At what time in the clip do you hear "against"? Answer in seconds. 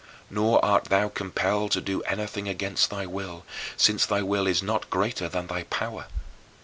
2.47-2.89